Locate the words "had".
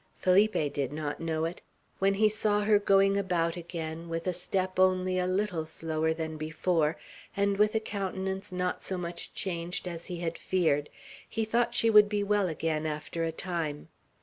10.17-10.39